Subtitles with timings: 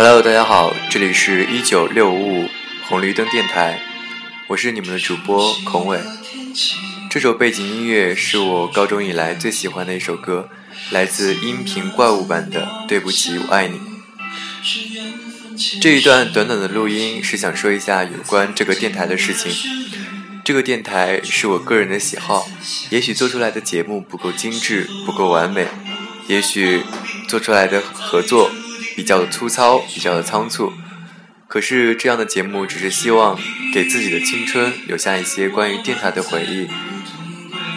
[0.00, 2.48] Hello，大家好，这里是一九六五五
[2.84, 3.82] 红绿灯电台，
[4.46, 5.98] 我是你们的主播孔伟。
[7.10, 10.50] 这首背景音乐是我高中以来最喜欢的一首歌，
[10.92, 13.80] 来自音频怪物版的《对不起，我爱你》。
[15.82, 19.52] 这一段短短的录音是想说一下有关这个电台的事情。
[20.44, 22.48] 这个电台是我个人的喜好，
[22.90, 25.66] 也许做出来的节目不够精致，不够完美，
[26.28, 26.84] 也许
[27.26, 28.52] 做出来的合作
[28.98, 30.72] 比较的粗糙，比较的仓促。
[31.46, 33.38] 可是这样的节目只是希望
[33.72, 36.66] 给自己的青春留下一些关于电台的回忆，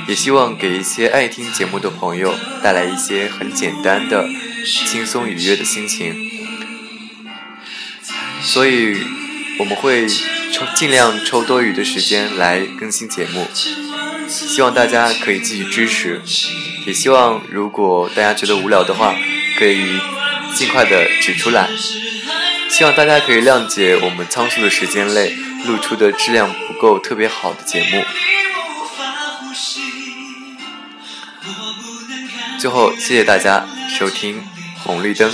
[0.07, 2.33] 也希望给一些爱听节目的朋友
[2.63, 4.27] 带来一些很简单的、
[4.65, 6.15] 轻松愉悦的心情。
[8.41, 8.97] 所以
[9.59, 13.45] 我们会抽尽量抽多余的时间来更新节目，
[14.27, 16.19] 希望大家可以继续支持，
[16.87, 19.15] 也希望如果大家觉得无聊的话，
[19.59, 19.99] 可以
[20.53, 21.69] 尽快的指出来。
[22.69, 25.35] 希望大家可以谅解我们仓促的时间内
[25.65, 28.05] 录出的质量不够特别好的节目。
[32.59, 34.47] 最后，谢谢大家收听
[34.83, 35.31] 红绿灯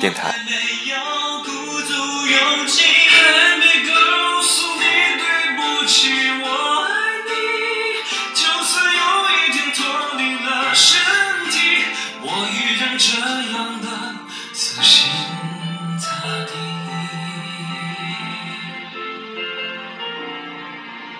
[0.00, 0.34] 电台。
[2.22, 3.66] 我依然这样的
[14.60, 15.49] 此心。